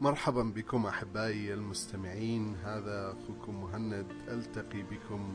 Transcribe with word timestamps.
مرحبا 0.00 0.42
بكم 0.42 0.86
أحبائي 0.86 1.54
المستمعين. 1.54 2.56
هذا 2.64 3.12
أخوكم 3.12 3.60
مهند. 3.60 4.06
ألتقي 4.28 4.82
بكم 4.82 5.34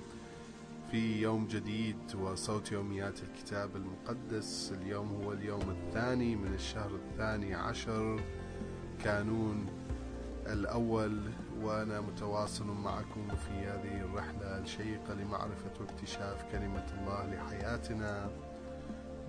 في 0.91 1.21
يوم 1.21 1.47
جديد 1.47 2.15
وصوت 2.15 2.71
يوميات 2.71 3.19
الكتاب 3.23 3.75
المقدس. 3.75 4.73
اليوم 4.81 5.23
هو 5.23 5.33
اليوم 5.33 5.61
الثاني 5.69 6.35
من 6.35 6.53
الشهر 6.53 6.91
الثاني 6.95 7.55
عشر 7.55 8.19
كانون 9.03 9.65
الأول 10.47 11.21
وأنا 11.61 12.01
متواصل 12.01 12.67
معكم 12.67 13.27
في 13.27 13.51
هذه 13.51 14.01
الرحلة 14.01 14.57
الشيقة 14.59 15.13
لمعرفة 15.13 15.71
واكتشاف 15.79 16.43
كلمة 16.51 16.85
الله 16.97 17.35
لحياتنا 17.35 18.31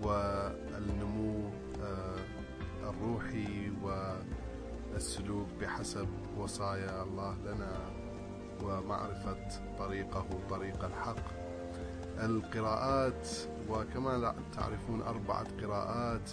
والنمو 0.03 1.51
آه، 1.83 2.19
الروحي 2.83 3.71
والسلوك 4.95 5.49
بحسب 5.61 6.09
وصايا 6.39 7.03
الله 7.03 7.37
لنا 7.45 7.73
ومعرفة 8.63 9.49
طريقه 9.79 10.27
طريق 10.51 10.85
الحق. 10.85 11.25
القراءات 12.19 13.29
وكما 13.69 14.35
تعرفون 14.53 15.03
أربعة 15.03 15.47
قراءات 15.63 16.31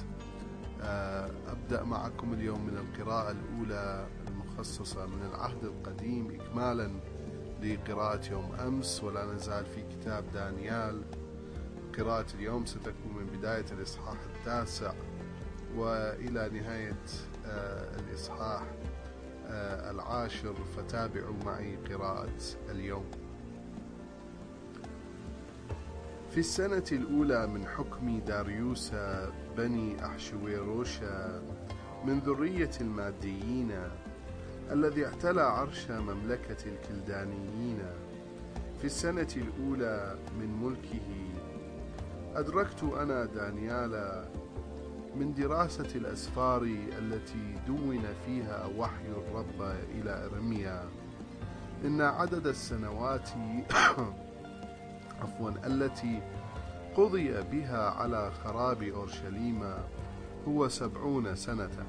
آه، 0.81 1.29
أبدأ 1.47 1.83
معكم 1.83 2.33
اليوم 2.33 2.66
من 2.66 2.77
القراءة 2.77 3.31
الأولى 3.31 4.07
المخصصة 4.27 5.05
من 5.05 5.25
العهد 5.30 5.63
القديم 5.63 6.39
إكمالا 6.41 6.91
لقراءة 7.63 8.31
يوم 8.31 8.55
أمس 8.55 9.03
ولا 9.03 9.25
نزال 9.25 9.66
في 9.66 9.83
كتاب 9.91 10.23
دانيال. 10.33 11.02
قراءة 11.97 12.25
اليوم 12.33 12.66
ستكون 12.66 13.13
من 13.17 13.25
بداية 13.25 13.66
الإصحاح 13.71 14.17
التاسع 14.35 14.93
وإلى 15.75 16.49
نهاية 16.49 17.03
الإصحاح 17.45 18.62
آه، 19.48 19.91
العاشر 19.91 20.54
فتابعوا 20.78 21.36
معي 21.45 21.75
قراءة 21.75 22.39
اليوم. 22.70 23.06
في 26.31 26.38
السنة 26.39 26.83
الأولى 26.92 27.48
من 27.48 27.67
حكم 27.67 28.20
داريوس 28.20 28.92
بني 29.58 30.06
أحشويروشا 30.06 31.42
من 32.06 32.20
ذرية 32.20 32.72
الماديين 32.81 33.72
الذي 34.72 35.05
اعتلى 35.05 35.42
عرش 35.42 35.92
مملكة 35.92 36.58
الكلدانيين. 36.66 37.80
في 38.80 38.86
السنة 38.86 39.28
الأولى 39.38 40.16
من 40.39 40.64
ملكه 40.64 41.31
أدركت 42.36 42.83
أنا 42.83 43.26
دانيال 43.26 44.26
من 45.22 45.33
دراسة 45.33 45.88
الأسفار 45.95 46.64
التي 47.00 47.55
دون 47.67 48.03
فيها 48.25 48.66
وحي 48.77 49.08
الرب 49.08 49.75
إلى 49.95 50.25
إرميا. 50.25 50.89
إن 51.86 52.02
عدد 52.02 52.47
السنوات 52.47 53.30
عفوا 55.22 55.52
التي 55.66 56.22
قضي 56.97 57.42
بها 57.42 57.89
على 57.89 58.31
خراب 58.31 58.83
أورشليم 58.83 59.73
هو 60.47 60.67
سبعون 60.67 61.36
سنة. 61.36 61.86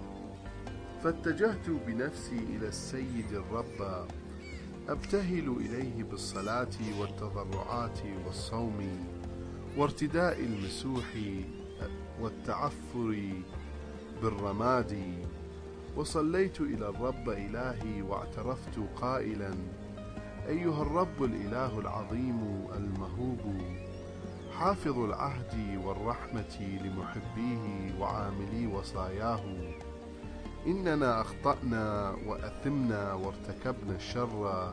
فاتجهت 1.05 1.71
بنفسي 1.87 2.39
إلى 2.39 2.69
السيد 2.69 3.33
الرب 3.33 4.07
أبتهل 4.89 5.57
إليه 5.61 6.05
بالصلاة 6.05 7.01
والتضرعات 7.01 7.99
والصوم 8.27 9.07
وارتداء 9.77 10.41
المسوح 10.41 11.05
والتعفر 12.21 13.33
بالرماد. 14.23 15.27
وصليت 15.97 16.61
إلى 16.61 16.89
الرب 16.89 17.29
إلهي 17.29 18.03
واعترفت 18.03 18.79
قائلا 19.01 19.55
أيها 20.49 20.83
الرب 20.83 21.25
الإله 21.25 21.79
العظيم 21.79 22.67
المهوب 22.77 23.41
حافظ 24.59 24.99
العهد 24.99 25.81
والرحمة 25.85 26.79
لمحبيه 26.85 28.01
وعاملي 28.01 28.67
وصاياه. 28.67 29.75
إننا 30.67 31.21
أخطأنا 31.21 32.17
وأثمنا 32.27 33.13
وارتكبنا 33.13 33.97
الشر 33.97 34.73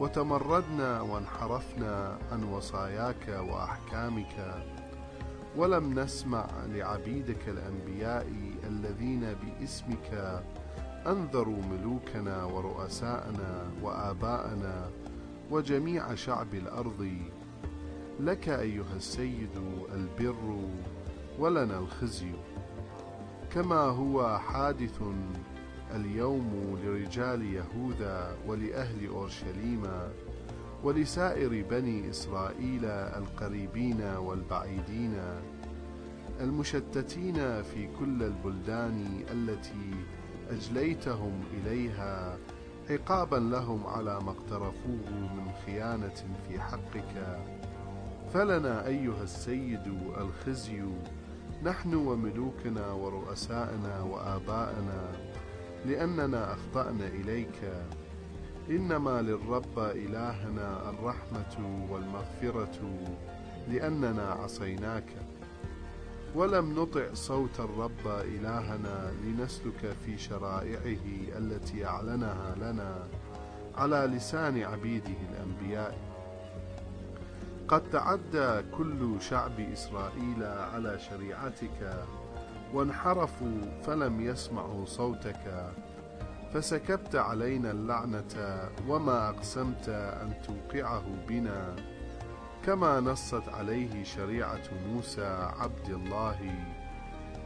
وتمردنا 0.00 1.00
وانحرفنا 1.00 2.18
عن 2.32 2.44
وصاياك 2.44 3.28
وأحكامك. 3.28 4.64
ولم 5.60 5.98
نسمع 5.98 6.46
لعبيدك 6.66 7.48
الأنبياء 7.48 8.26
الذين 8.66 9.20
باسمك 9.20 10.42
أنذروا 11.06 11.62
ملوكنا 11.62 12.44
ورؤساءنا 12.44 13.70
وآباءنا 13.82 14.90
وجميع 15.50 16.14
شعب 16.14 16.54
الأرض. 16.54 17.08
لك 18.20 18.48
أيها 18.48 18.96
السيد 18.96 19.60
البر 19.94 20.58
ولنا 21.38 21.78
الخزي. 21.78 22.32
كما 23.52 23.80
هو 23.80 24.38
حادث 24.38 25.02
اليوم 25.94 26.78
لرجال 26.84 27.42
يهوذا 27.42 28.36
ولأهل 28.46 29.06
أورشليم 29.08 29.82
ولسائر 30.84 31.64
بني 31.70 32.10
إسرائيل 32.10 32.84
القريبين 32.84 34.02
والبعيدين 34.02 35.14
المشتتين 36.40 37.62
في 37.62 37.88
كل 37.98 38.22
البلدان 38.22 39.24
التي 39.30 39.94
أجليتهم 40.50 41.32
إليها 41.52 42.38
عقابا 42.90 43.36
لهم 43.36 43.86
على 43.86 44.20
ما 44.20 44.30
اقترفوه 44.30 45.10
من 45.10 45.52
خيانة 45.66 46.14
في 46.48 46.60
حقك. 46.60 47.40
فلنا 48.34 48.86
أيها 48.86 49.22
السيد 49.22 49.86
الخزي 50.20 50.82
نحن 51.64 51.94
وملوكنا 51.94 52.92
ورؤساءنا 52.92 54.02
وآباءنا 54.02 55.12
لأننا 55.86 56.52
أخطأنا 56.52 57.06
إليك. 57.06 57.72
إنما 58.70 59.22
للرب 59.22 59.78
إلهنا 59.78 60.90
الرحمة 60.90 61.86
والمغفرة 61.90 62.78
لأننا 63.68 64.22
عصيناك. 64.22 65.04
ولم 66.34 66.80
نطع 66.80 67.14
صوت 67.14 67.60
الرب 67.60 68.06
إلهنا 68.06 69.12
لنسلك 69.24 69.96
في 70.06 70.18
شرائعه 70.18 71.06
التي 71.38 71.86
أعلنها 71.86 72.54
لنا 72.56 73.08
على 73.76 73.96
لسان 73.96 74.62
عبيده 74.62 75.16
الأنبياء. 75.30 75.98
قد 77.68 77.90
تعدى 77.90 78.68
كل 78.78 79.16
شعب 79.20 79.60
إسرائيل 79.60 80.44
على 80.44 80.98
شريعتك 80.98 82.06
وانحرفوا 82.74 83.82
فلم 83.82 84.20
يسمعوا 84.20 84.84
صوتك 84.86 85.72
فسكبت 86.54 87.16
علينا 87.16 87.70
اللعنة 87.70 88.68
وما 88.88 89.28
أقسمت 89.28 89.88
أن 89.88 90.34
توقعه 90.46 91.04
بنا. 91.28 91.76
كما 92.66 93.00
نصت 93.00 93.48
عليه 93.48 94.04
شريعة 94.04 94.62
موسى 94.88 95.52
عبد 95.58 95.88
الله 95.88 96.54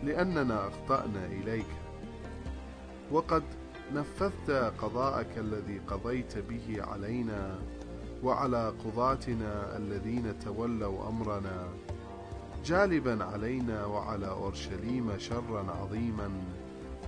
لأننا 0.02 0.68
أخطأنا 0.68 1.26
إليك. 1.26 1.66
وقد 3.12 3.42
نفذت 3.94 4.50
قضاءك 4.82 5.38
الذي 5.38 5.78
قضيت 5.78 6.38
به 6.38 6.76
علينا 6.78 7.58
وعلى 8.22 8.72
قضاتنا 8.84 9.76
الذين 9.76 10.38
تولوا 10.38 11.08
أمرنا. 11.08 11.68
جالبا 12.64 13.24
علينا 13.24 13.84
وعلى 13.84 14.28
أورشليم 14.28 15.18
شرا 15.18 15.72
عظيما. 15.80 16.30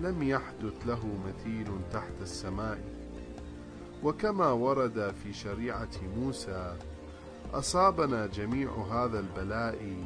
لم 0.00 0.22
يحدث 0.22 0.86
له 0.86 1.18
مثيل 1.28 1.66
تحت 1.92 2.12
السماء. 2.22 2.78
وكما 4.02 4.46
ورد 4.46 5.14
في 5.22 5.32
شريعة 5.32 5.88
موسى 6.16 6.76
أصابنا 7.54 8.26
جميع 8.26 8.70
هذا 8.70 9.20
البلاء 9.20 10.04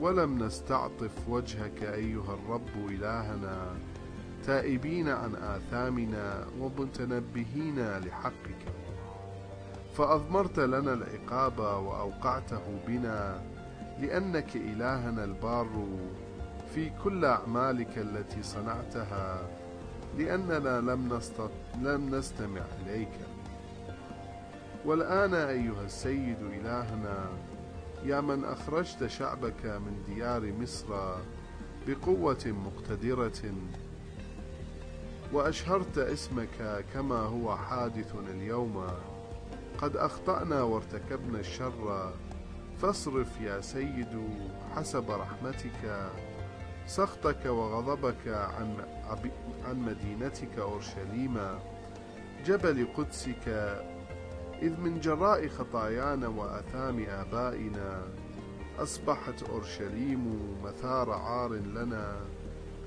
ولم 0.00 0.44
نستعطف 0.44 1.28
وجهك 1.28 1.82
أيها 1.82 2.34
الرب 2.34 2.90
إلهنا 2.90 3.76
تائبين 4.44 5.08
عن 5.08 5.34
آثامنا 5.34 6.46
ومتنبهين 6.60 7.98
لحقك. 7.98 8.62
فأضمرت 9.94 10.58
لنا 10.58 10.92
العقاب 10.92 11.58
وأوقعته 11.58 12.80
بنا 12.86 13.42
لأنك 14.00 14.56
إلهنا 14.56 15.24
البار. 15.24 15.86
في 16.78 16.90
كل 17.04 17.24
أعمالك 17.24 17.98
التي 17.98 18.42
صنعتها 18.42 19.48
لأننا 20.18 20.80
لم, 20.80 21.14
نستط... 21.14 21.50
لم 21.80 22.14
نستمع 22.14 22.60
إليك. 22.82 23.08
والآن 24.84 25.34
أيها 25.34 25.82
السيد 25.84 26.36
إلهنا 26.40 27.28
يا 28.04 28.20
من 28.20 28.44
أخرجت 28.44 29.06
شعبك 29.06 29.66
من 29.66 30.02
ديار 30.06 30.52
مصر 30.60 31.14
بقوة 31.86 32.44
مقتدرة 32.46 33.54
وأشهرت 35.32 35.98
اسمك 35.98 36.84
كما 36.94 37.16
هو 37.18 37.56
حادث 37.56 38.14
اليوم 38.34 38.86
قد 39.78 39.96
أخطأنا 39.96 40.62
وارتكبنا 40.62 41.40
الشر 41.40 42.12
فاصرف 42.82 43.40
يا 43.40 43.60
سيد 43.60 44.28
حسب 44.76 45.10
رحمتك. 45.10 46.10
سخطك 46.88 47.46
وغضبك 47.46 48.28
عن, 48.28 48.76
عن 49.64 49.78
مدينتك 49.78 50.58
أورشليم 50.58 51.38
جبل 52.46 52.88
قدسك 52.96 53.48
إذ 54.62 54.80
من 54.80 55.00
جراء 55.00 55.48
خطايانا 55.48 56.28
وأثام 56.28 57.06
آبائنا 57.08 58.02
أصبحت 58.78 59.42
أورشليم 59.42 60.56
مثار 60.64 61.10
عار 61.10 61.52
لنا 61.52 62.16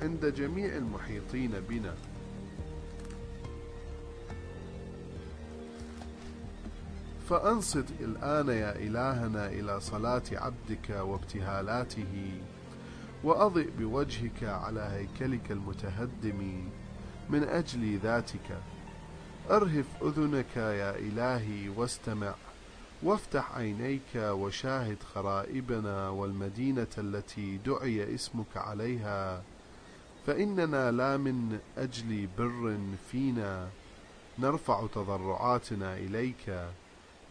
عند 0.01 0.25
جميع 0.25 0.75
المحيطين 0.75 1.51
بنا. 1.69 1.95
فأنصت 7.30 7.86
الآن 8.00 8.47
يا 8.50 8.75
إلهنا 8.75 9.47
إلى 9.47 9.80
صلاة 9.80 10.24
عبدك 10.31 10.89
وابتهالاته. 10.89 12.42
وأضئ 13.23 13.69
بوجهك 13.79 14.44
على 14.44 14.81
هيكلك 14.81 15.51
المتهدم 15.51 16.69
من 17.29 17.44
أجل 17.44 17.97
ذاتك. 17.97 18.62
أرهف 19.50 19.85
أذنك 20.03 20.57
يا 20.57 20.95
إلهي 20.97 21.69
واستمع 21.69 22.33
وافتح 23.03 23.56
عينيك 23.57 24.15
وشاهد 24.15 25.03
خرائبنا 25.13 26.09
والمدينة 26.09 26.88
التي 26.97 27.57
دعي 27.57 28.15
اسمك 28.15 28.57
عليها. 28.57 29.44
فإننا 30.27 30.91
لا 30.91 31.18
من 31.18 31.59
أجل 31.77 32.27
بر 32.38 32.77
فينا 33.12 33.69
نرفع 34.39 34.88
تضرعاتنا 34.88 35.97
إليك 35.97 36.65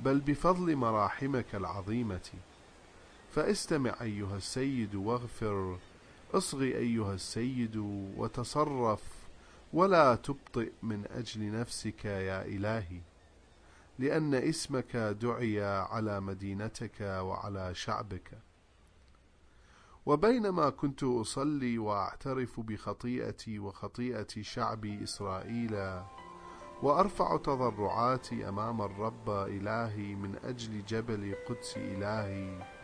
بل 0.01 0.21
بفضل 0.21 0.77
مراحمك 0.77 1.55
العظيمة. 1.55 2.31
فاستمع 3.31 3.95
أيها 4.01 4.37
السيد 4.37 4.95
واغفر 4.95 5.79
اصغي 6.35 6.77
أيها 6.77 7.15
السيد 7.15 7.77
وتصرف 8.17 9.03
ولا 9.73 10.15
تبطئ 10.15 10.73
من 10.83 11.05
أجل 11.11 11.53
نفسك 11.53 12.05
يا 12.05 12.45
إلهي 12.45 13.01
لأن 13.99 14.35
اسمك 14.35 14.97
دعي 14.97 15.65
على 15.65 16.21
مدينتك 16.21 17.01
وعلى 17.01 17.75
شعبك. 17.75 18.31
وبينما 20.07 20.71
كنت 20.71 21.03
أصلي 21.03 21.79
وأعترف 21.79 22.61
بخطيئتي 22.61 23.59
وخطيئة 23.59 24.27
شعبي 24.41 25.03
إسرائيل 25.03 26.03
وأرفع 26.83 27.37
تضرعاتي 27.37 28.49
أمام 28.49 28.83
الرب 28.83 29.31
إلهي 29.31 30.15
من 30.15 30.37
أجل 30.45 30.85
جبل 30.85 31.35
قدس 31.49 31.77
إلهي 31.77 32.80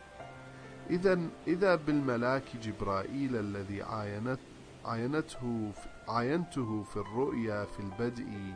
إذا 0.91 1.21
إذا 1.47 1.75
بالملاك 1.75 2.57
جبرائيل 2.63 3.37
الذي 3.37 3.83
عاينت 3.83 4.39
عاينته 4.85 5.73
عاينته 6.09 6.83
في 6.83 6.97
الرؤيا 6.97 7.65
في 7.65 7.81
البدء 7.81 8.55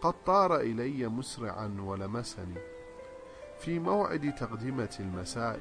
قد 0.00 0.14
طار 0.26 0.60
إلي 0.60 1.08
مسرعا 1.08 1.76
ولمسني 1.80 2.58
في 3.60 3.78
موعد 3.78 4.34
تقدمة 4.34 4.96
المساء. 5.00 5.60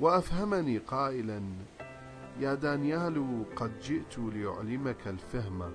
وأفهمني 0.00 0.78
قائلا 0.78 1.42
يا 2.40 2.54
دانيال 2.54 3.44
قد 3.56 3.78
جئت 3.80 4.18
لأعلمك 4.18 5.08
الفهم. 5.08 5.72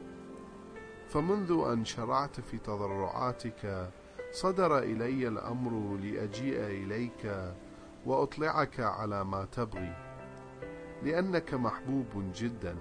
فمنذ 1.09 1.63
أن 1.73 1.85
شرعت 1.85 2.41
في 2.41 2.57
تضرعاتك 2.57 3.89
صدر 4.31 4.79
إلي 4.79 5.27
الأمر 5.27 5.97
لأجيء 5.97 6.59
إليك 6.59 7.53
وأطلعك 8.05 8.79
على 8.79 9.23
ما 9.23 9.45
تبغي 9.45 9.95
لأنك 11.03 11.53
محبوب 11.53 12.31
جدا. 12.35 12.75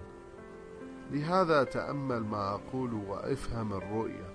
لهذا 1.11 1.65
تأمل 1.65 2.21
ما 2.25 2.51
أقول 2.55 2.95
وأفهم 2.95 3.73
الرؤيا 3.73 4.35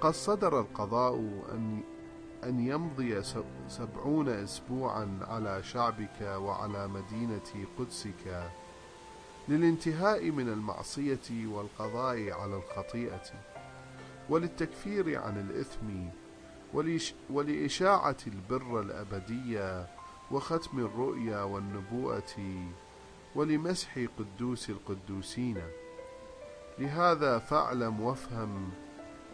قد 0.00 0.12
صدر 0.12 0.60
القضاء 0.60 1.14
أن 1.52 1.80
أن 2.44 2.60
يمضي 2.60 3.22
سبعون 3.68 4.28
أسبوعا 4.28 5.18
على 5.22 5.62
شعبك 5.62 6.20
وعلى 6.20 6.88
مدينة 6.88 7.66
قدسك 7.78 8.50
للانتهاء 9.48 10.30
من 10.30 10.48
المعصية 10.48 11.46
والقضاء 11.46 12.30
على 12.30 12.56
الخطيئة 12.56 13.22
وللتكفير 14.30 15.22
عن 15.22 15.40
الإثم 15.40 16.08
ولإشاعة 17.30 18.16
البر 18.26 18.80
الأبدية 18.80 19.86
وختم 20.30 20.78
الرؤيا 20.78 21.42
والنبوءة 21.42 22.64
ولمسح 23.34 23.98
قدوس 24.18 24.70
القدوسين. 24.70 25.62
لهذا 26.78 27.38
فاعلم 27.38 28.00
وافهم 28.00 28.70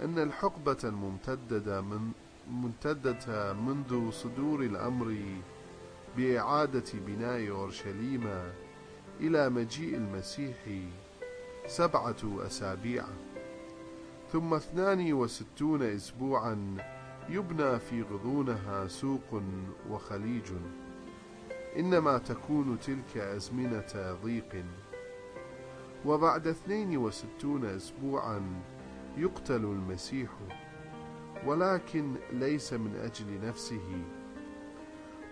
أن 0.03 0.19
الحقبة 0.19 0.77
الممتدة 0.85 1.81
من 1.81 2.13
ممتدة 2.51 3.53
منذ 3.53 4.11
صدور 4.11 4.63
الأمر 4.63 5.17
بإعادة 6.17 6.93
بناء 6.95 7.51
أورشليم 7.51 8.29
إلى 9.21 9.49
مجيء 9.49 9.97
المسيح 9.97 10.57
سبعة 11.67 12.47
أسابيع. 12.47 13.05
ثم 14.33 14.55
اثنان 14.55 15.13
وستون 15.13 15.83
أسبوعا 15.83 16.77
يبنى 17.29 17.79
في 17.79 18.03
غضونها 18.03 18.87
سوق 18.87 19.43
وخليج. 19.91 20.53
إنما 21.77 22.19
تكون 22.19 22.79
تلك 22.79 23.17
أزمنة 23.17 24.19
ضيق. 24.25 24.65
وبعد 26.07 26.47
اثنين 26.47 26.97
وستون 26.97 27.65
أسبوعا 27.65 28.43
يقتل 29.17 29.65
المسيح 29.65 30.31
ولكن 31.47 32.15
ليس 32.33 32.73
من 32.73 32.97
أجل 32.97 33.49
نفسه. 33.49 34.05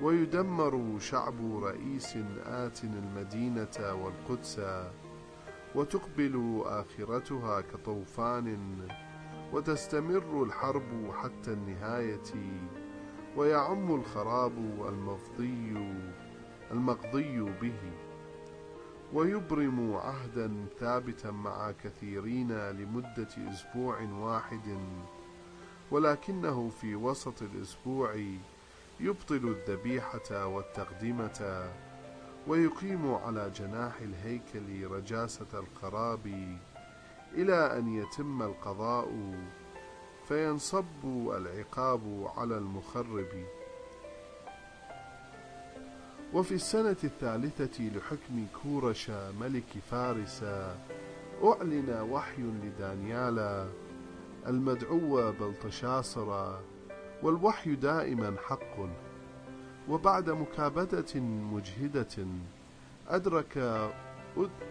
ويدمر 0.03 0.99
شعب 0.99 1.63
رئيس 1.63 2.17
آت 2.47 2.85
المدينة 2.85 3.95
والقدس 4.05 4.61
وتقبل 5.75 6.63
آخرتها 6.65 7.61
كطوفان 7.61 8.79
وتستمر 9.53 10.43
الحرب 10.43 11.13
حتى 11.23 11.53
النهاية 11.53 12.33
ويعم 13.37 13.95
الخراب 13.95 14.53
المفضي 14.89 15.95
المقضي 16.71 17.41
به 17.41 17.93
ويبرم 19.13 19.95
عهدا 19.95 20.67
ثابتا 20.81 21.31
مع 21.31 21.71
كثيرين 21.85 22.53
لمدة 22.71 23.29
أسبوع 23.53 24.03
واحد. 24.03 24.79
ولكنه 25.91 26.69
في 26.69 26.95
وسط 26.97 27.43
الأسبوع 27.43 28.15
يبطل 29.01 29.57
الذبيحة 29.57 30.47
والتقدمة 30.47 31.71
ويقيم 32.47 33.15
على 33.15 33.51
جناح 33.51 33.93
الهيكل 34.01 34.87
رجاسة 34.91 35.47
الخراب 35.55 36.57
إلى 37.35 37.79
أن 37.79 37.89
يتم 37.89 38.43
القضاء 38.43 39.35
فينصب 40.29 40.85
العقاب 41.05 42.31
على 42.37 42.59
المخرب. 42.59 43.45
وفي 46.35 46.55
السنة 46.55 46.97
الثالثة 47.05 47.83
لحكم 47.85 48.47
كورش 48.63 49.11
ملك 49.41 49.79
فارس 49.91 50.45
أعلن 51.45 52.07
وحي 52.11 52.43
لدانيال. 52.43 53.69
المدعو 54.47 55.33
بلطشاصر 55.33 56.55
والوحي 57.23 57.75
دائما 57.75 58.37
حق. 58.49 58.77
وبعد 59.89 60.31
مكابدة 60.31 61.21
مجهدة 61.21 62.27
أدرك 63.09 63.83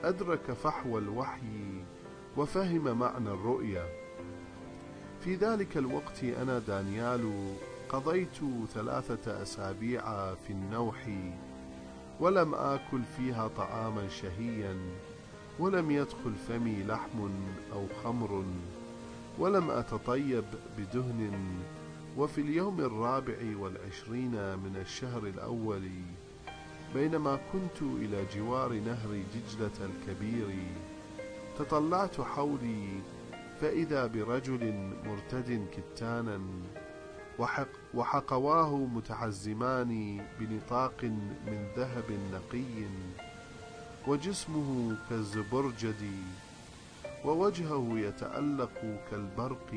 أدرك 0.04 0.52
فحوى 0.52 1.02
الوحي 1.02 1.84
وفهم 2.40 3.00
معنى 3.00 3.30
الرؤيا. 3.30 3.86
في 5.24 5.36
ذلك 5.36 5.78
الوقت 5.78 6.24
أنا 6.24 6.60
دانيال 6.60 7.54
قضيت 7.90 8.40
ثلاثة 8.74 9.42
أسابيع 9.42 10.34
في 10.36 10.50
النوح 10.50 11.10
ولم 12.20 12.56
آكل 12.56 13.02
فيها 13.18 13.48
طعاما 13.48 14.10
شهيا 14.10 14.78
ولم 15.60 15.92
يدخل 15.92 16.34
فمي 16.48 16.84
لحم 16.84 17.30
أو 17.74 17.86
خمر 18.04 18.44
ولم 19.40 19.70
أتطيب 19.70 20.46
بدهن. 20.78 21.32
وفي 22.18 22.42
اليوم 22.42 22.80
الرابع 22.80 23.38
والعشرين 23.60 24.32
من 24.32 24.76
الشهر 24.82 25.24
الأول 25.24 25.90
بينما 26.94 27.40
كنت 27.54 27.82
إلى 27.82 28.26
جوار 28.36 28.74
نهر 28.74 29.22
دجلة 29.36 29.90
الكبير 29.90 30.48
تطلعت 31.60 32.22
حولي 32.22 32.88
فإذا 33.62 34.08
برجل 34.08 34.94
مرتد 35.06 35.68
كتانا 35.72 36.42
وحق 37.40 37.68
وحقواه 37.94 38.76
متحزمان 38.76 40.22
بنطاق 40.40 41.04
من 41.48 41.68
ذهب 41.78 42.06
نقي 42.34 42.86
وجسمه 44.08 44.96
كالزبرجد 45.10 46.12
ووجهه 47.26 47.90
يتألق 47.94 49.02
كالبرق 49.12 49.76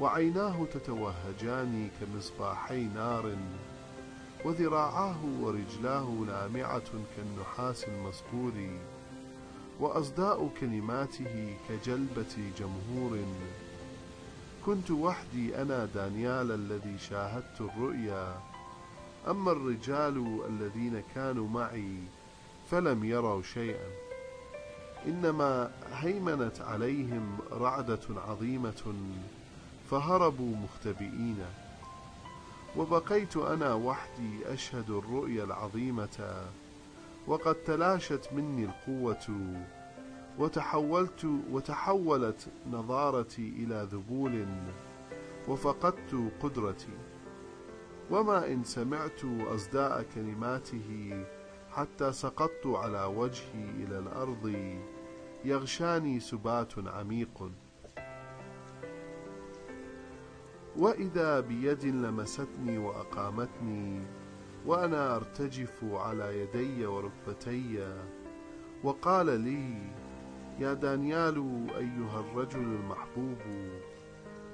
وعيناه 0.00 0.64
تتوهجان 0.64 1.88
كمصباحي 2.00 2.84
نار 2.84 3.36
وذراعاه 4.44 5.24
ورجلاه 5.40 6.24
لامعة 6.28 6.90
كالنحاس 7.16 7.84
المصقور. 7.88 8.52
وأصداء 9.80 10.50
كلماته 10.60 11.56
كجلبة 11.68 12.36
جمهور. 12.58 13.18
كنت 14.66 14.90
وحدي 14.90 15.62
أنا 15.62 15.84
دانيال 15.84 16.52
الذي 16.52 16.98
شاهدت 16.98 17.60
الرؤيا. 17.60 18.40
أما 19.28 19.52
الرجال 19.52 20.40
الذين 20.48 21.02
كانوا 21.14 21.48
معي 21.48 21.96
فلم 22.70 23.04
يروا 23.04 23.42
شيئا. 23.42 23.90
إنما 25.06 25.70
هيمنت 25.92 26.60
عليهم 26.60 27.38
رعدة 27.52 28.06
عظيمة 28.28 28.94
فهربوا 29.90 30.56
مختبئين. 30.56 31.44
وبقيت 32.76 33.36
أنا 33.36 33.74
وحدي 33.74 34.52
أشهد 34.52 34.90
الرؤيا 34.90 35.44
العظيمة. 35.44 36.46
وقد 37.30 37.54
تلاشت 37.54 38.28
مني 38.32 38.64
القوة 38.64 39.56
وتحولت 40.38 41.24
وتحولت 41.50 42.48
نظارتي 42.70 43.48
إلى 43.48 43.88
ذبول 43.92 44.46
وفقدت 45.48 46.32
قدرتي. 46.42 46.98
وما 48.10 48.46
إن 48.52 48.64
سمعت 48.64 49.24
أصداء 49.24 50.02
كلماته 50.14 51.24
حتى 51.70 52.12
سقطت 52.12 52.66
على 52.66 53.04
وجهي 53.04 53.64
إلى 53.84 53.98
الأرض 53.98 54.54
يغشاني 55.44 56.20
سبات 56.20 56.72
عميق. 56.78 57.50
وإذا 60.76 61.40
بيد 61.40 61.84
لمستني 61.84 62.78
وأقامتني 62.78 64.00
وأنا 64.66 65.16
أرتجف 65.16 65.84
على 65.84 66.40
يدي 66.40 66.86
وركبتي. 66.86 67.96
وقال 68.84 69.40
لي 69.40 69.92
يا 70.58 70.72
دانيال 70.72 71.66
أيها 71.76 72.20
الرجل 72.20 72.60
المحبوب 72.60 73.38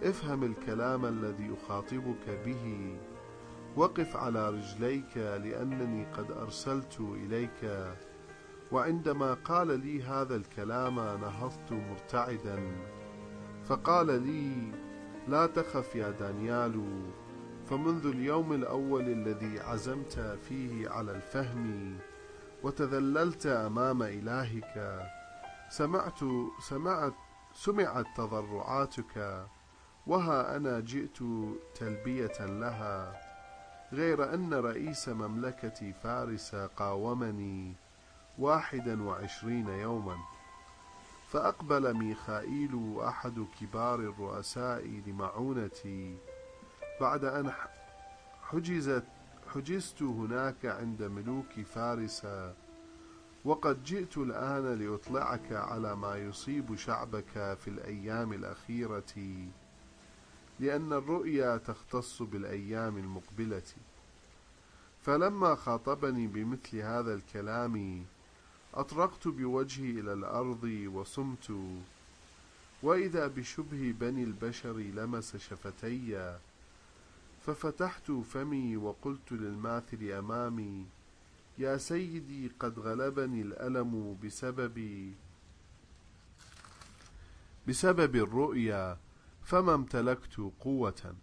افهم 0.03 0.45
الكلام 0.45 1.07
الذي 1.07 1.55
أخاطبك 1.55 2.41
به. 2.45 2.97
وقف 3.77 4.17
على 4.17 4.51
رجليك 4.51 5.17
لأنني 5.17 6.05
قد 6.05 6.31
أرسلت 6.31 7.01
إليك. 7.01 7.95
وعندما 8.73 9.35
قال 9.35 9.81
لي 9.81 10.03
هذا 10.03 10.37
الكلام 10.37 10.95
نهضت 10.95 11.73
مرتعدا. 11.73 12.59
فقال 13.65 14.07
لي 14.07 14.73
لا 15.29 15.47
تخف 15.47 15.95
يا 15.95 16.11
دانيال 16.11 17.03
فمنذ 17.71 18.07
اليوم 18.07 18.53
الأول 18.53 19.09
الذي 19.09 19.61
عزمت 19.61 20.39
فيه 20.49 20.89
على 20.89 21.13
الفهم 21.13 21.99
وتذللت 22.63 23.47
أمام 23.47 24.03
إلهك 24.03 25.07
سمعت 25.71 26.21
سمعت 26.69 27.15
سمعت 27.55 28.07
تضرعاتك 28.17 29.47
وها 30.07 30.57
أنا 30.57 30.81
جئت 30.81 31.19
تلبية 31.75 32.47
لها 32.47 33.21
غير 33.93 34.35
أن 34.35 34.55
رئيس 34.55 35.09
مملكة 35.09 35.93
فارس 36.03 36.55
قاومني 36.55 37.75
واحدا 38.39 39.03
وعشرين 39.03 39.69
يوما 39.69 40.17
فأقبل 41.29 41.95
ميخائيل 41.95 42.97
أحد 43.01 43.47
كبار 43.61 43.99
الرؤساء 44.01 45.03
لمعونتي 45.07 46.17
بعد 47.01 47.25
أن 47.25 47.53
حجزت 48.43 49.05
حجزت 49.55 50.03
هناك 50.03 50.67
عند 50.67 51.03
ملوك 51.03 51.61
فارس. 51.75 52.27
وقد 53.45 53.85
جئت 53.85 54.19
الآن 54.19 54.79
لأطلعك 54.79 55.53
على 55.53 55.97
ما 55.97 56.17
يصيب 56.17 56.77
شعبك 56.77 57.57
في 57.61 57.69
الأيام 57.69 58.33
الأخيرة 58.33 59.15
لأن 60.61 60.93
الرؤيا 60.93 61.57
تختص 61.57 62.23
بالأيام 62.23 62.97
المقبلة. 62.97 63.63
فلما 65.03 65.55
خاطبني 65.55 66.27
بمثل 66.27 66.77
هذا 66.77 67.15
الكلام 67.15 68.05
أطرقت 68.75 69.29
بوجهي 69.29 69.91
إلى 69.91 70.13
الأرض 70.13 70.65
وصمت. 70.95 71.53
وإذا 72.83 73.27
بشبه 73.27 73.95
بني 74.01 74.25
البشر 74.25 74.73
لمس 74.73 75.37
شفتي 75.37 76.39
ففتحت 77.47 78.11
فمي 78.11 78.77
وقلت 78.77 79.33
للماثل 79.33 80.11
أمامي 80.11 80.87
يا 81.59 81.77
سيدي 81.77 82.53
قد 82.61 82.79
غلبني 82.79 83.43
الألم 83.43 84.19
بسبب 84.25 84.79
بسبب 87.69 88.17
الرؤيا 88.17 88.99
فما 89.43 89.75
امتلكت 89.75 90.53
قوة. 90.61 91.15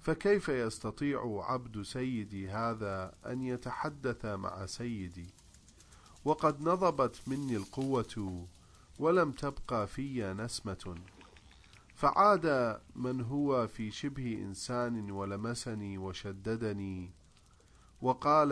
فكيف 0.00 0.48
يستطيع 0.48 1.44
عبد 1.48 1.82
سيدي 1.82 2.50
هذا 2.50 3.14
أن 3.26 3.42
يتحدث 3.42 4.24
مع 4.24 4.66
سيدي؟ 4.66 5.26
وقد 6.24 6.60
نضبت 6.60 7.20
مني 7.26 7.56
القوة 7.56 8.46
ولم 8.98 9.32
تبقى 9.32 9.86
في 9.86 10.34
نسمة. 10.34 10.94
فعاد 11.94 12.80
من 12.96 13.20
هو 13.20 13.66
في 13.66 13.90
شبه 13.90 14.38
إنسان 14.42 15.10
ولمسني 15.10 15.98
وشددني. 15.98 17.12
وقال 18.02 18.48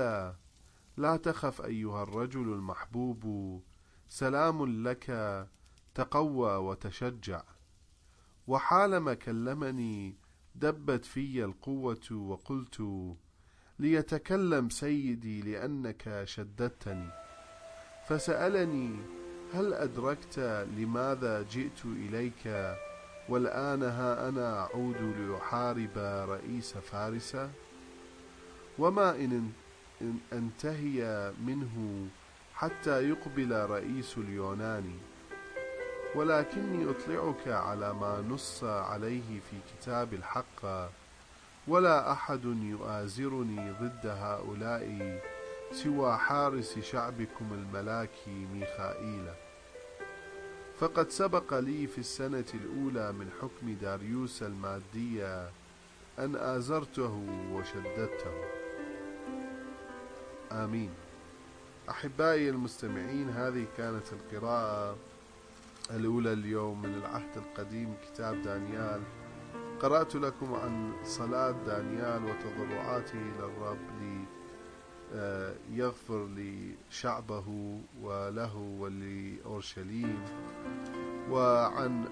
لا 0.97 1.17
تخف 1.17 1.63
أيها 1.63 2.03
الرجل 2.03 2.53
المحبوب 2.53 3.63
سلام 4.09 4.89
لك 4.89 5.07
تقوى 5.95 6.57
وتشجع. 6.57 7.43
وحالما 8.47 9.15
كلمني 9.15 10.17
دبت 10.55 11.05
في 11.05 11.45
القوة 11.45 12.13
وقلت 12.13 12.83
ليتكلم 13.79 14.69
سيدي 14.69 15.43
لأنك 15.43 16.23
شددتني. 16.25 17.11
فسألني 18.09 18.97
هل 19.53 19.75
أدركت 19.75 20.39
لماذا 20.77 21.43
جئت 21.43 21.85
إليك؟ 21.85 22.49
والآن 23.29 23.83
ها 23.83 24.29
أنا 24.29 24.61
أعود 24.61 24.97
لأحارب 25.19 25.99
رئيس 26.29 26.73
فارس. 26.79 27.37
وما 28.79 29.11
إن 29.11 29.53
أنتهي 30.33 31.33
منه 31.47 32.07
حتى 32.55 33.09
يقبل 33.09 33.53
رئيس 33.71 34.19
اليوناني 34.19 34.99
ولكني 36.15 36.91
أطلعك 36.91 37.49
على 37.49 37.95
ما 37.95 38.25
نص 38.29 38.65
عليه 38.65 39.41
في 39.51 39.57
كتاب 39.73 40.15
الحق. 40.15 40.91
ولا 41.69 42.13
أحد 42.13 42.45
يؤازرني 42.45 43.73
ضد 43.73 44.07
هؤلاء 44.07 45.21
سوى 45.73 46.17
حارس 46.17 46.79
شعبكم 46.79 47.53
الملاك 47.53 48.29
ميخائيل. 48.29 49.27
فقد 50.83 51.11
سبق 51.11 51.59
لي 51.59 51.87
في 51.87 51.99
السنة 51.99 52.45
الأولى 52.55 53.13
من 53.13 53.31
حكم 53.41 53.75
داريوس 53.83 54.43
المادية 54.43 55.51
أن 56.19 56.37
آزرته 56.37 57.27
وشددته. 57.53 58.35
آمين. 60.53 60.91
أحبائي 61.91 62.51
المستمعين 62.51 63.29
هذه 63.31 63.67
كانت 63.77 64.05
القراءة 64.13 64.97
الأولى 65.91 66.33
اليوم 66.33 66.83
من 66.83 66.95
العهد 66.95 67.37
القديم 67.37 67.95
كتاب 68.07 68.43
دانيال. 68.43 69.01
قرأت 69.81 70.15
لكم 70.15 70.55
عن 70.55 70.93
صلاة 71.05 71.55
دانيال 71.67 72.25
وتضرعاته 72.25 73.19
إلى 73.19 73.45
الرب 73.45 74.22
ليغفر 75.13 76.29
لشعبه 76.37 77.79
وله 78.03 78.57
ولأورشليم 78.57 80.25
وعن 81.31 82.05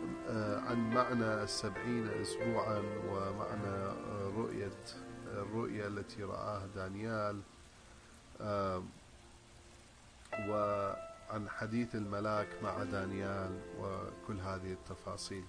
عن 0.69 0.90
معنى 0.95 1.42
السبعين 1.42 2.09
أسبوعا 2.09 2.83
ومعنى 3.09 3.92
رؤية 4.37 4.78
الرؤيا 5.26 5.87
التي 5.87 6.23
رآها 6.23 6.66
دانيال 6.75 7.40
و 10.49 10.52
عن 11.30 11.49
حديث 11.49 11.95
الملاك 11.95 12.49
مع 12.62 12.83
دانيال 12.85 13.50
وكل 13.80 14.40
هذه 14.40 14.73
التفاصيل. 14.73 15.45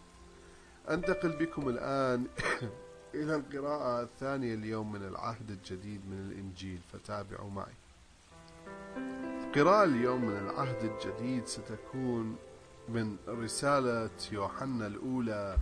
أنتقل 0.89 1.29
بكم 1.29 1.69
الآن 1.69 2.27
إلى 3.13 3.35
القراءة 3.35 4.03
الثانية 4.03 4.53
اليوم 4.53 4.91
من 4.91 5.07
العهد 5.07 5.49
الجديد 5.49 6.01
من 6.09 6.31
الإنجيل 6.31 6.79
فتابعوا 6.93 7.49
معي. 7.49 7.73
القراءة 9.47 9.83
اليوم 9.83 10.25
من 10.25 10.37
العهد 10.37 10.83
الجديد 10.83 11.45
ستكون 11.47 12.37
من 12.89 13.17
رسالة 13.27 14.09
يوحنا 14.31 14.87
الأولى 14.87 15.57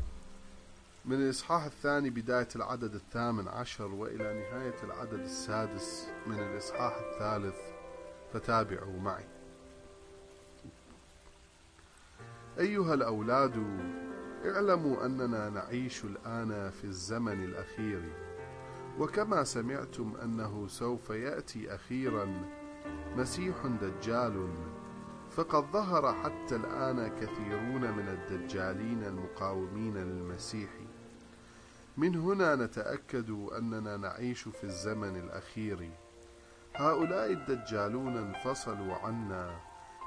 من 1.05 1.15
الإصحاح 1.15 1.63
الثاني 1.63 2.09
بداية 2.09 2.47
العدد 2.55 2.93
الثامن 2.95 3.47
عشر 3.47 3.85
وإلى 3.85 4.23
نهاية 4.23 4.83
العدد 4.83 5.19
السادس 5.19 6.07
من 6.27 6.39
الإصحاح 6.39 6.95
الثالث 6.95 7.55
فتابعوا 8.33 8.99
معي. 8.99 9.25
أيها 12.59 12.93
الأولاد 12.93 13.57
اعلموا 14.45 15.05
أننا 15.05 15.49
نعيش 15.49 16.03
الآن 16.03 16.69
في 16.69 16.83
الزمن 16.83 17.43
الأخير. 17.43 18.01
وكما 18.99 19.43
سمعتم 19.43 20.13
أنه 20.23 20.67
سوف 20.67 21.09
يأتي 21.09 21.75
أخيرا 21.75 22.43
مسيح 23.17 23.55
دجال. 23.81 24.49
فقد 25.31 25.63
ظهر 25.71 26.13
حتى 26.13 26.55
الآن 26.55 27.07
كثيرون 27.21 27.81
من 27.91 28.07
الدجالين 28.07 29.03
المقاومين 29.03 29.97
للمسيح. 29.97 30.69
من 31.97 32.15
هنا 32.15 32.55
نتأكد 32.55 33.29
أننا 33.29 33.97
نعيش 33.97 34.41
في 34.41 34.63
الزمن 34.63 35.15
الأخير. 35.15 35.89
هؤلاء 36.75 37.31
الدجالون 37.31 38.17
انفصلوا 38.17 38.95
عنا 38.95 39.59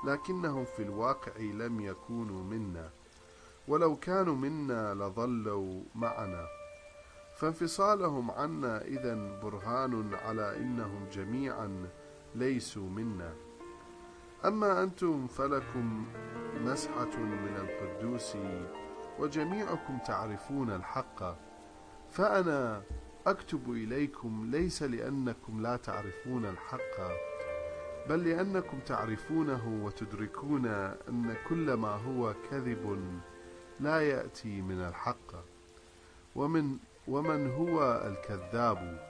لكنهم 0.06 0.64
في 0.64 0.82
الواقع 0.82 1.36
لم 1.40 1.80
يكونوا 1.80 2.44
منا. 2.44 2.90
ولو 3.68 3.96
كانوا 3.96 4.34
منا 4.34 4.94
لظلوا 4.94 5.82
معنا. 5.94 6.46
فانفصالهم 7.36 8.30
عنا 8.30 8.84
إذا 8.84 9.40
برهان 9.42 10.14
على 10.14 10.56
إنهم 10.56 11.08
جميعا 11.12 11.88
ليسوا 12.34 12.88
منا. 12.88 13.34
أما 14.44 14.82
أنتم 14.82 15.26
فلكم 15.26 16.06
مسحة 16.64 17.16
من 17.18 17.56
القدوس 17.56 18.36
وجميعكم 19.18 19.98
تعرفون 20.06 20.70
الحق. 20.70 21.36
فأنا 22.10 22.82
أكتب 23.26 23.70
إليكم 23.70 24.50
ليس 24.50 24.82
لأنكم 24.82 25.62
لا 25.62 25.76
تعرفون 25.76 26.44
الحق 26.44 27.00
بل 28.08 28.28
لأنكم 28.28 28.78
تعرفونه 28.78 29.84
وتدركون 29.84 30.66
أن 31.08 31.34
كل 31.48 31.72
ما 31.74 31.88
هو 31.88 32.34
كذب 32.50 33.12
لا 33.82 34.00
يأتي 34.00 34.62
من 34.62 34.80
الحق. 34.80 35.32
ومن 36.36 36.78
ومن 37.08 37.50
هو 37.50 38.02
الكذاب؟ 38.06 39.00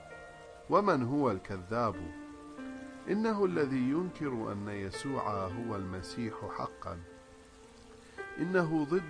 ومن 0.71 1.03
هو 1.03 1.31
الكذاب؟ 1.31 1.97
إنه 3.09 3.45
الذي 3.45 3.91
ينكر 3.91 4.53
أن 4.53 4.69
يسوع 4.69 5.47
هو 5.47 5.77
المسيح 5.77 6.35
حقا. 6.59 6.99
إنه 8.39 8.85
ضد 8.85 9.03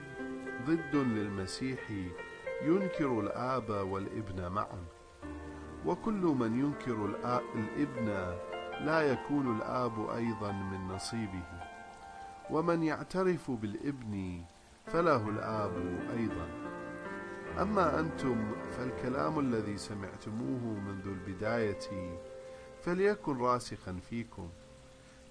ضد 0.66 0.94
للمسيح 0.96 1.90
ينكر 2.62 3.20
الآب 3.20 3.70
والابن 3.70 4.48
معا. 4.48 4.84
وكل 5.86 6.22
من 6.40 6.60
ينكر 6.60 7.04
الابن 7.54 8.06
لا 8.86 9.00
يكون 9.00 9.56
الآب 9.56 10.10
أيضا 10.10 10.52
من 10.52 10.88
نصيبه. 10.88 11.44
ومن 12.50 12.82
يعترف 12.82 13.50
بالابن 13.50 14.42
فله 14.86 15.28
الآب 15.28 15.72
أيضا. 16.18 16.48
أما 17.62 18.00
أنتم 18.00 18.52
فالكلام 18.72 19.38
الذي 19.38 19.78
سمعتموه 19.78 20.80
منذ 20.80 21.06
البداية 21.06 22.18
فليكن 22.82 23.38
راسخا 23.38 23.98
فيكم. 24.10 24.48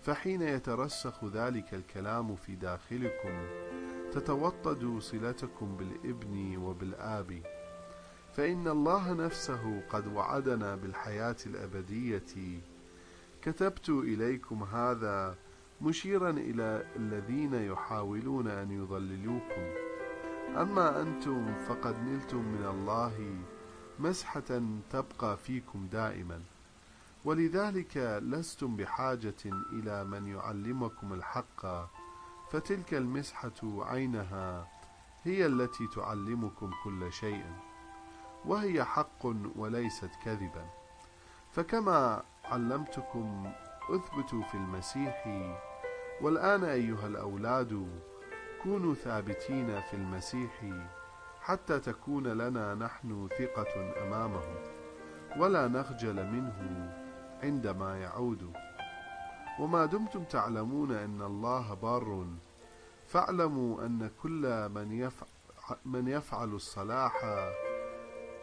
فحين 0.03 0.41
يترسخ 0.41 1.25
ذلك 1.25 1.73
الكلام 1.73 2.35
في 2.35 2.55
داخلكم 2.55 3.47
تتوطد 4.11 4.99
صلتكم 4.99 5.77
بالابن 5.77 6.57
وبالآب. 6.57 7.41
فإن 8.33 8.67
الله 8.67 9.13
نفسه 9.13 9.81
قد 9.89 10.07
وعدنا 10.07 10.75
بالحياة 10.75 11.35
الأبدية. 11.45 12.61
كتبت 13.41 13.89
إليكم 13.89 14.63
هذا 14.63 15.35
مشيرا 15.81 16.29
إلى 16.29 16.85
الذين 16.95 17.53
يحاولون 17.53 18.47
أن 18.47 18.71
يضللوكم. 18.71 19.61
أما 20.61 21.01
أنتم 21.01 21.53
فقد 21.67 21.95
نلتم 21.99 22.37
من 22.37 22.65
الله 22.65 23.35
مسحة 23.99 24.61
تبقى 24.89 25.37
فيكم 25.37 25.87
دائما. 25.91 26.41
ولذلك 27.25 27.97
لستم 28.23 28.75
بحاجة 28.75 29.43
إلى 29.73 30.03
من 30.03 30.27
يعلمكم 30.27 31.13
الحق 31.13 31.65
فتلك 32.51 32.93
المسحة 32.93 33.61
عينها 33.63 34.67
هي 35.23 35.45
التي 35.45 35.87
تعلمكم 35.95 36.71
كل 36.83 37.13
شيء 37.13 37.45
وهي 38.45 38.83
حق 38.83 39.25
وليست 39.55 40.11
كذبا. 40.25 40.65
فكما 41.51 42.23
علمتكم 42.45 43.51
اثبتوا 43.89 44.43
في 44.43 44.55
المسيح 44.55 45.27
والآن 46.21 46.63
أيها 46.63 47.07
الأولاد 47.07 47.87
كونوا 48.63 48.93
ثابتين 48.93 49.81
في 49.81 49.93
المسيح 49.93 50.65
حتى 51.41 51.79
تكون 51.79 52.27
لنا 52.27 52.75
نحن 52.75 53.29
ثقة 53.39 54.03
أمامه 54.03 54.43
ولا 55.37 55.67
نخجل 55.67 56.25
منه 56.25 56.89
عندما 57.43 58.01
يعود. 58.01 58.53
وما 59.59 59.85
دمتم 59.85 60.23
تعلمون 60.23 60.91
أن 60.91 61.21
الله 61.21 61.73
بار 61.73 62.27
فاعلموا 63.07 63.85
أن 63.85 64.09
كل 64.23 64.69
من 64.69 64.91
يفعل, 64.91 65.29
من 65.85 66.07
يفعل 66.07 66.49
الصلاح 66.53 67.25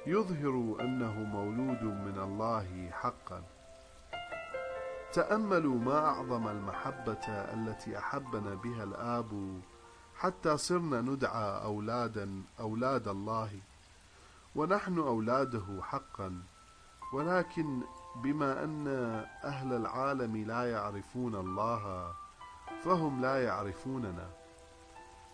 يظهر 0.06 0.76
أنه 0.80 1.12
مولود 1.12 1.82
من 1.82 2.18
الله 2.18 2.90
حقا. 2.90 3.57
تأملوا 5.12 5.74
ما 5.74 5.98
أعظم 5.98 6.48
المحبة 6.48 7.28
التي 7.28 7.98
أحبنا 7.98 8.54
بها 8.54 8.84
الآب 8.84 9.60
حتى 10.16 10.56
صرنا 10.56 11.00
ندعى 11.00 11.64
أولادا 11.64 12.42
أولاد 12.60 13.08
الله. 13.08 13.50
ونحن 14.56 14.98
أولاده 14.98 15.82
حقا 15.82 16.42
ولكن 17.12 17.80
بما 18.22 18.64
أن 18.64 18.86
أهل 19.44 19.72
العالم 19.72 20.36
لا 20.36 20.70
يعرفون 20.70 21.34
الله 21.34 22.12
فهم 22.84 23.22
لا 23.22 23.44
يعرفوننا. 23.44 24.30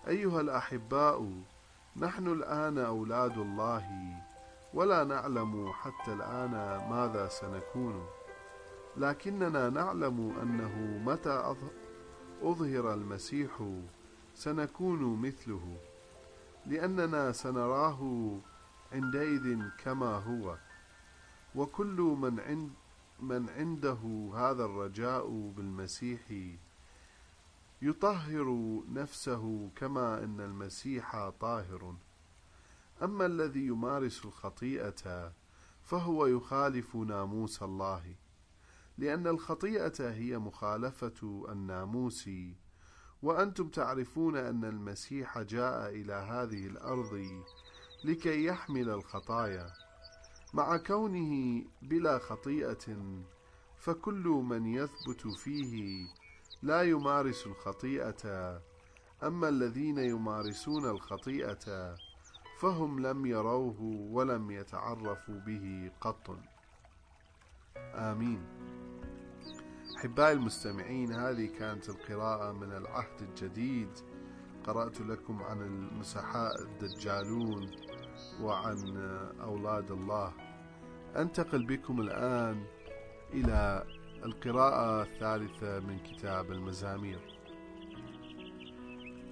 أيها 0.09 0.41
الأحباء 0.41 1.33
نحن 1.97 2.27
الآن 2.27 2.79
أولاد 2.79 3.39
الله 3.39 3.85
ولا 4.75 5.05
نعلم 5.05 5.73
حتى 5.73 6.13
الآن 6.13 6.51
ماذا 6.91 7.29
سنكون. 7.29 8.07
لكننا 8.97 9.71
نعلم 9.71 10.39
أنه 10.43 11.03
متى 11.07 11.55
أظهر 12.43 12.95
المسيح 12.95 13.81
سنكون 14.35 15.21
مثله 15.21 15.77
لأننا 16.67 17.33
سنراه 17.33 18.31
عندئذ 18.93 19.69
كما 19.79 20.07
هو. 20.07 20.59
وكل 21.55 22.17
من 22.21 22.41
عند 22.41 22.71
من 23.21 23.49
عنده 23.51 24.31
هذا 24.35 24.65
الرجاء 24.65 25.53
بالمسيح 25.57 26.21
يطهر 27.83 28.81
نفسه 28.93 29.71
كما 29.77 30.25
إن 30.25 30.41
المسيح 30.41 31.29
طاهر. 31.29 31.95
أما 33.03 33.27
الذي 33.27 33.67
يمارس 33.67 34.25
الخطيئة 34.25 35.33
فهو 35.83 36.27
يخالف 36.27 36.97
ناموس 36.97 37.63
الله. 37.63 38.15
لأن 38.99 39.27
الخطيئة 39.27 40.11
هي 40.11 40.39
مخالفة 40.39 41.45
الناموس 41.49 42.31
وأنتم 43.23 43.69
تعرفون 43.69 44.37
أن 44.37 44.65
المسيح 44.65 45.39
جاء 45.39 45.89
إلى 45.89 46.13
هذه 46.13 46.67
الأرض 46.67 47.43
لكي 48.05 48.45
يحمل 48.45 48.91
الخطايا. 48.91 49.67
مع 50.55 50.77
كونه 50.77 51.65
بلا 51.83 52.19
خطيئة 52.19 52.97
فكل 53.79 54.29
من 54.29 54.67
يثبت 54.67 55.29
فيه 55.29 56.07
لا 56.63 56.83
يمارس 56.83 57.47
الخطيئة. 57.47 58.63
أما 59.23 59.49
الذين 59.49 59.99
يمارسون 59.99 60.85
الخطيئة 60.85 61.97
فهم 62.59 63.07
لم 63.07 63.27
يروه 63.27 63.81
ولم 64.11 64.51
يتعرفوا 64.51 65.41
به 65.41 65.91
قط. 66.01 66.39
آمين. 67.77 68.84
أحبائي 70.05 70.33
المستمعين 70.33 71.13
هذه 71.13 71.47
كانت 71.59 71.89
القراءة 71.89 72.53
من 72.53 72.73
العهد 72.73 73.23
الجديد. 73.23 73.89
قرأت 74.65 75.01
لكم 75.01 75.43
عن 75.43 75.63
المسحاء 75.63 76.63
الدجالون 76.63 77.71
وعن 78.43 78.97
أولاد 79.43 79.91
الله. 79.91 80.33
أنتقل 81.17 81.67
بكم 81.67 82.01
الآن 82.01 82.65
إلى 83.33 83.85
القراءة 84.25 85.03
الثالثة 85.03 85.81
من 85.81 85.99
كتاب 85.99 86.53
المزامير. 86.53 87.21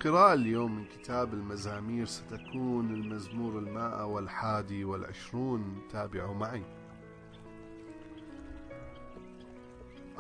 قراءة 0.04 0.35
اليوم 0.35 0.76
من 0.76 0.85
كتاب 0.85 1.35
المزامير 1.35 2.06
ستكون 2.06 2.94
المزمور 2.94 3.58
المائة 3.58 4.04
والحادي 4.06 4.85
والعشرون. 4.85 5.82
تابعوا 5.90 6.35
معي. 6.35 6.82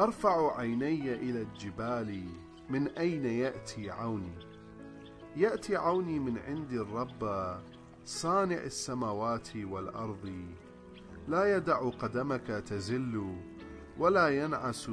أرفع 0.00 0.58
عيني 0.58 1.14
إلى 1.14 1.42
الجبال 1.42 2.24
من 2.70 2.88
أين 2.88 3.24
يأتي 3.24 3.90
عوني؟ 3.90 4.38
يأتي 5.36 5.76
عوني 5.76 6.18
من 6.18 6.38
عند 6.38 6.72
الرب 6.72 7.54
صانع 8.04 8.56
السماوات 8.56 9.56
والأرض. 9.56 10.44
لا 11.28 11.56
يدع 11.56 11.88
قدمك 11.88 12.46
تزل 12.46 13.34
ولا 13.98 14.28
ينعس 14.28 14.90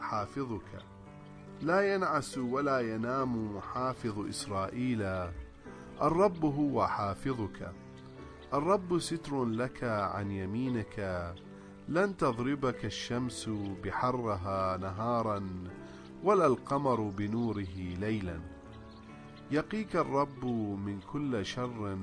حافظك. 0.00 0.82
لا 1.62 1.94
ينعس 1.94 2.38
ولا 2.38 2.80
ينام 2.80 3.60
حافظ 3.60 4.28
إسرائيل. 4.28 5.02
الرب 6.02 6.44
هو 6.44 6.86
حافظك. 6.86 7.72
الرب 8.54 8.98
ستر 8.98 9.44
لك 9.44 9.84
عن 9.84 10.30
يمينك. 10.30 11.34
لن 11.88 12.16
تضربك 12.16 12.84
الشمس 12.84 13.48
بحرها 13.84 14.76
نهارا 14.76 15.48
ولا 16.22 16.46
القمر 16.46 17.00
بنوره 17.00 17.76
ليلا. 18.00 18.40
يقيك 19.50 19.96
الرب 19.96 20.44
من 20.86 21.00
كل 21.00 21.46
شر 21.46 21.98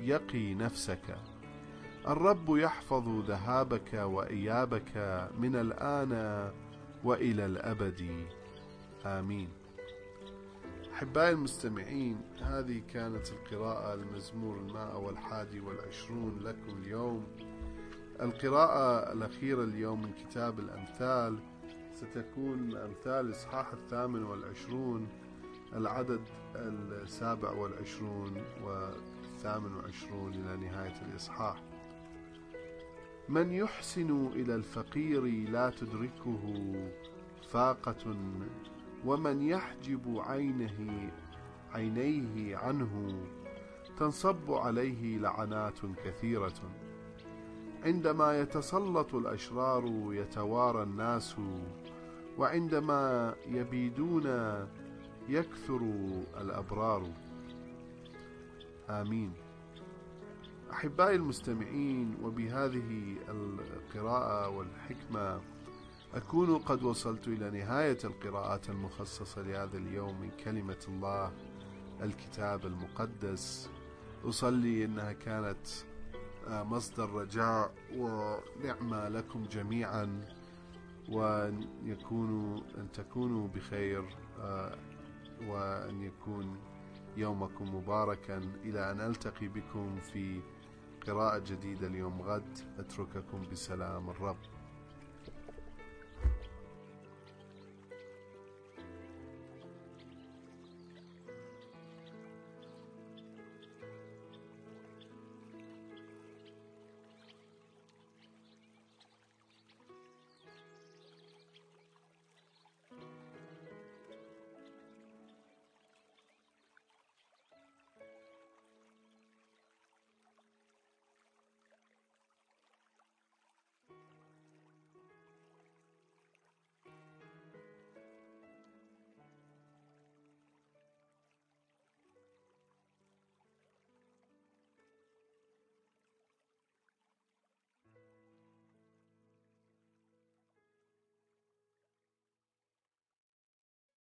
يقي 0.00 0.54
نفسك. 0.54 1.18
الرب 2.08 2.56
يحفظ 2.56 3.08
ذهابك 3.08 3.94
وإيابك 3.94 4.96
من 5.38 5.56
الآن 5.56 6.12
وإلى 7.04 7.46
الأبد. 7.46 8.26
آمين. 9.06 9.48
أحبائي 10.94 11.30
المستمعين 11.30 12.20
هذه 12.42 12.82
كانت 12.92 13.32
القراءة 13.32 13.94
المزمور 13.94 14.56
الماء 14.56 15.00
والحادي 15.00 15.60
والعشرون 15.60 16.38
لكم 16.40 16.82
اليوم. 16.82 17.26
القراءة 18.20 19.12
الأخيرة 19.12 19.64
اليوم 19.64 20.02
من 20.02 20.12
كتاب 20.12 20.58
الأمثال 20.58 21.38
ستكون 21.94 22.76
أمثال 22.76 23.30
إصحاح 23.30 23.72
الثامن 23.72 24.22
والعشرون 24.22 25.08
العدد 25.74 26.20
السابع 26.56 27.50
والعشرون 27.50 28.32
والثامن 28.64 29.74
والعشرون 29.74 30.34
إلى 30.34 30.56
نهاية 30.56 31.02
الإصحاح. 31.10 31.62
من 33.28 33.52
يحسن 33.52 34.26
إلى 34.26 34.54
الفقير 34.54 35.24
لا 35.50 35.70
تدركه 35.70 36.72
فاقة 37.50 38.16
ومن 39.04 39.42
يحجب 39.42 40.22
عينه 40.26 41.10
عينيه 41.72 42.56
عنه 42.56 43.22
تنصب 43.98 44.52
عليه 44.52 45.18
لعنات 45.18 45.78
كثيرة. 46.04 46.87
عندما 47.84 48.40
يتسلط 48.40 49.14
الأشرار 49.14 49.84
يتوارى 50.12 50.82
الناس 50.82 51.36
وعندما 52.38 53.34
يبيدون 53.46 54.26
يكثر 55.28 55.80
الأبرار. 56.40 57.10
آمين. 58.90 59.32
أحبائي 60.72 61.16
المستمعين 61.16 62.16
وبهذه 62.22 63.16
القراءة 63.28 64.48
والحكمة 64.48 65.40
أكون 66.14 66.58
قد 66.58 66.82
وصلت 66.82 67.28
إلى 67.28 67.50
نهاية 67.50 67.98
القراءات 68.04 68.70
المخصصة 68.70 69.42
لهذا 69.42 69.78
اليوم 69.78 70.20
من 70.20 70.30
كلمة 70.44 70.84
الله 70.88 71.32
الكتاب 72.02 72.66
المقدس. 72.66 73.70
أصلي 74.24 74.84
أنها 74.84 75.12
كانت 75.12 75.66
مصدر 76.48 77.10
رجاء 77.10 77.74
ونعمة 77.96 79.08
لكم 79.08 79.42
جميعا 79.42 80.20
وأن 81.08 81.68
يكونوا 81.84 82.60
أن 82.78 82.92
تكونوا 82.92 83.48
بخير 83.48 84.04
وأن 85.46 86.02
يكون 86.02 86.58
يومكم 87.16 87.74
مباركا. 87.74 88.38
إلى 88.64 88.90
أن 88.90 89.00
ألتقي 89.00 89.48
بكم 89.48 90.00
في 90.00 90.40
قراءة 91.06 91.38
جديدة 91.38 91.86
اليوم 91.86 92.22
غد 92.22 92.58
أترككم 92.78 93.42
بسلام 93.52 94.10
الرب. 94.10 94.36